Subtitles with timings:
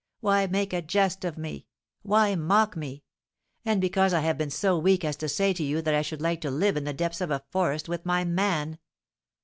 [0.19, 1.67] Why make a jest of me?
[2.01, 3.03] Why mock me?
[3.63, 6.23] And because I have been so weak as to say to you that I should
[6.23, 8.79] like to live in the depths of a forest with my man.